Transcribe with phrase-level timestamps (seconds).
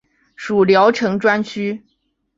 [0.35, 1.83] 属聊城专区。